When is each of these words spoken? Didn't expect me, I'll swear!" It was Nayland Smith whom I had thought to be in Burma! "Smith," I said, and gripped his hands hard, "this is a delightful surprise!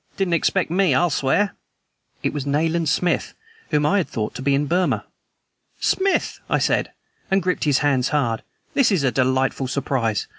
Didn't 0.17 0.33
expect 0.33 0.71
me, 0.71 0.95
I'll 0.95 1.11
swear!" 1.11 1.53
It 2.23 2.33
was 2.33 2.43
Nayland 2.47 2.89
Smith 2.89 3.35
whom 3.69 3.85
I 3.85 3.97
had 3.99 4.09
thought 4.09 4.33
to 4.33 4.41
be 4.41 4.55
in 4.55 4.65
Burma! 4.65 5.05
"Smith," 5.79 6.39
I 6.49 6.57
said, 6.57 6.91
and 7.29 7.39
gripped 7.43 7.65
his 7.65 7.77
hands 7.85 8.07
hard, 8.09 8.41
"this 8.73 8.91
is 8.91 9.03
a 9.03 9.11
delightful 9.11 9.67
surprise! 9.67 10.25